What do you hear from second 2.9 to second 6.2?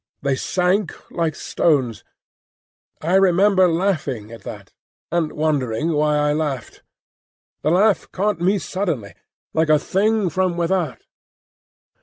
I remember laughing at that, and wondering why